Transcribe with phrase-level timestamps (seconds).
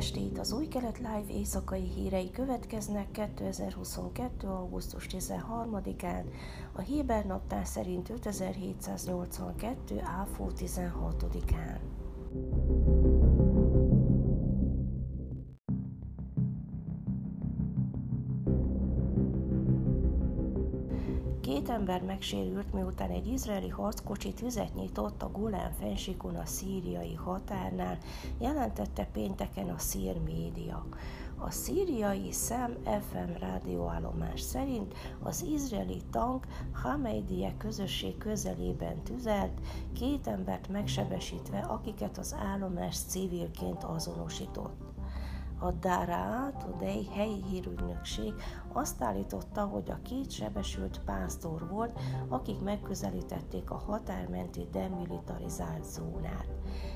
[0.00, 0.38] estét!
[0.38, 4.46] Az Új Kelet Live éjszakai hírei következnek 2022.
[4.46, 6.24] augusztus 13-án,
[6.72, 10.00] a Héber naptár szerint 5782.
[10.04, 11.78] áfó 16-án.
[21.90, 27.98] Ember megsérült, miután egy izraeli harckocsi tüzet nyitott a Golán fensikon a szíriai határnál,
[28.38, 30.86] jelentette pénteken a szír média.
[31.38, 39.60] A szíriai Szem FM rádióállomás szerint az izraeli tank Hameidie közösség közelében tüzelt,
[39.92, 44.90] két embert megsebesítve, akiket az állomás civilként azonosított.
[45.62, 48.34] A Dara Today helyi hírügynökség
[48.72, 56.48] azt állította, hogy a két sebesült pásztor volt, akik megközelítették a határmenti demilitarizált zónát.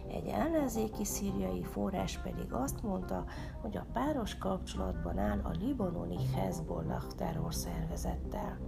[0.08, 3.24] Egy ellenzéki szíriai forrás pedig azt mondta,
[3.60, 8.58] hogy a páros kapcsolatban áll a libanoni Hezbollah terrorszervezettel.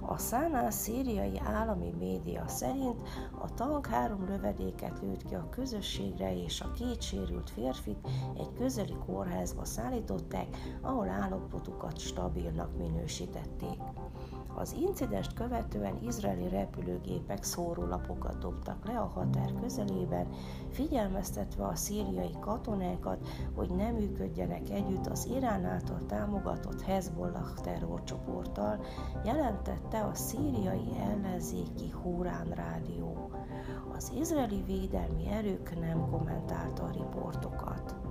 [0.00, 6.60] A Szána szíriai állami média szerint a tank három lövedéket lőtt ki a közösségre, és
[6.60, 10.46] a két sérült férfit egy közeli kórházba szállították,
[10.80, 11.98] ahol állapotukat
[12.36, 13.80] stabilnak minősítették.
[14.54, 20.26] Az incidest követően izraeli repülőgépek szórólapokat dobtak le a határ közelében,
[20.70, 28.84] figyelmeztetve a szíriai katonákat, hogy ne működjenek együtt az Irán által támogatott Hezbollah terrorcsoporttal,
[29.24, 33.30] jelentette a szíriai ellenzéki Hurán rádió.
[33.94, 38.05] Az izraeli védelmi erők nem kommentálta a riportokat.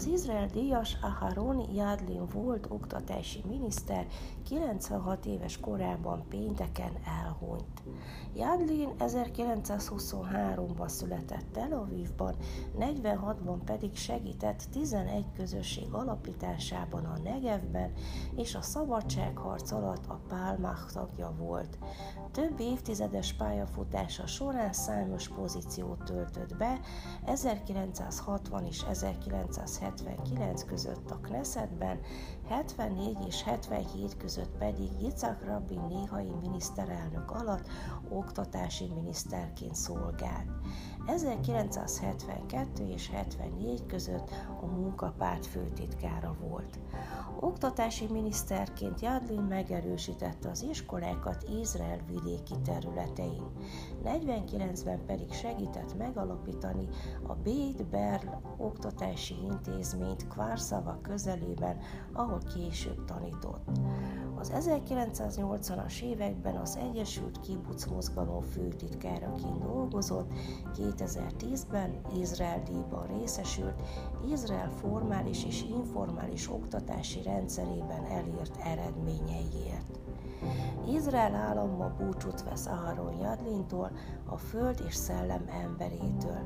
[0.00, 4.06] Az Izrael díjas Aharoni Jadlin volt oktatási miniszter
[4.48, 6.92] 96 éves korában pénteken
[7.24, 7.82] elhunyt.
[8.34, 12.34] Jadlin 1923-ban született Tel Avivban,
[12.78, 17.92] 46-ban pedig segített 11 közösség alapításában a Negevben,
[18.36, 21.78] és a szabadságharc alatt a Pálmach tagja volt.
[22.32, 26.80] Több évtizedes pályafutása során számos pozíciót töltött be,
[27.24, 28.82] 1960 és
[29.94, 32.00] 1979 között a Knessetben,
[32.50, 37.68] 74 és 77 között pedig Yitzhak Rabin néhai miniszterelnök alatt
[38.08, 40.48] oktatási miniszterként szolgált.
[41.06, 44.30] 1972 és 74 között
[44.60, 46.78] a munkapárt főtitkára volt.
[47.40, 53.50] Oktatási miniszterként Jadlin megerősítette az iskolákat Izrael vidéki területein.
[54.04, 56.88] 49-ben pedig segített megalapítani
[57.26, 61.78] a Bét Berl oktatási intézményt Kvárszava közelében,
[62.12, 63.68] ahol később tanított.
[64.38, 70.32] Az 1980-as években az Egyesült Kibuc mozgalom főtitkáraként dolgozott,
[70.76, 73.82] 2010-ben Izrael díjban részesült,
[74.32, 79.98] Izrael formális és informális oktatási rendszerében elért eredményeiért.
[80.88, 83.90] Izrael állam ma búcsút vesz Aharon Jadlintól,
[84.26, 86.38] a föld és szellem emberétől.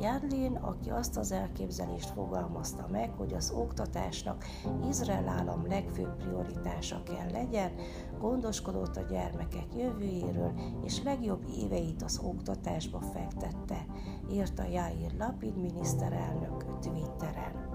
[0.00, 4.44] Jadlin, aki azt az elképzelést fogalmazta meg, hogy az oktatásnak
[4.88, 7.72] Izrael állam legfőbb prioritása kell legyen,
[8.18, 10.52] gondoskodott a gyermekek jövőjéről,
[10.84, 13.86] és legjobb éveit az oktatásba fektette,
[14.30, 17.65] írta Jair Lapid miniszterelnök Twitteren.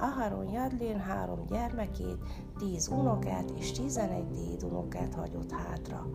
[0.00, 2.18] Aharon Jadlin három gyermekét,
[2.58, 6.06] tíz unokát és tizenegy dédunokát hagyott hátra.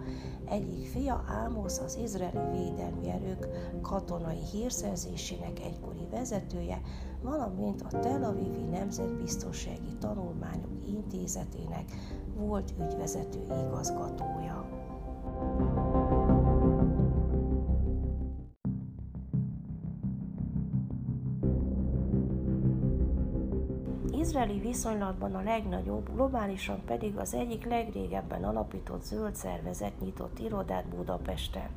[0.46, 3.48] Egyik fia Ámosz az izraeli védelmi erők
[3.82, 6.82] katonai hírszerzésének egykori vezetője,
[7.22, 11.92] valamint a Tel Avivi Nemzetbiztonsági Tanulmányok Intézetének
[12.36, 14.66] volt ügyvezető igazgatója.
[24.24, 31.70] Izraeli viszonylatban a legnagyobb, globálisan pedig az egyik legrégebben alapított zöld szervezet nyitott irodát Budapesten.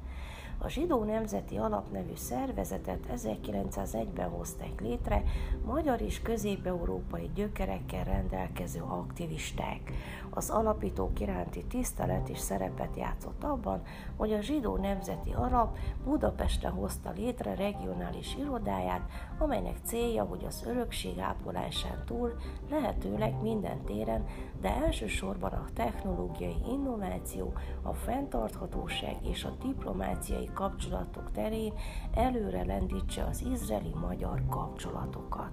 [0.58, 5.22] A Zsidó Nemzeti Alap nevű szervezetet 1901-ben hozták létre
[5.64, 9.92] magyar és közép-európai gyökerekkel rendelkező aktivisták.
[10.30, 13.82] Az alapítók iránti tisztelet és szerepet játszott abban,
[14.16, 21.18] hogy a Zsidó Nemzeti Alap Budapestre hozta létre regionális irodáját, amelynek célja, hogy az örökség
[21.18, 22.32] ápolásán túl
[22.70, 24.26] lehetőleg minden téren,
[24.60, 31.72] de elsősorban a technológiai innováció, a fenntarthatóság és a diplomáciai kapcsolatok terén
[32.14, 35.52] előre lendítse az izraeli-magyar kapcsolatokat.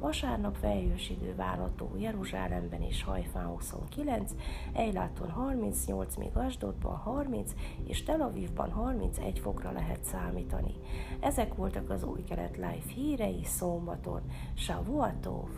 [0.00, 4.32] Vasárnap felhős idő várható Jeruzsálemben és Hajfán 29,
[4.72, 7.52] Ejláton 38, míg Asdodban 30
[7.86, 10.74] és Tel Avivban 31 fokra lehet számítani.
[11.20, 14.22] Ezek voltak az új kelet live hírei szombaton.
[14.54, 15.48] Shavuatov!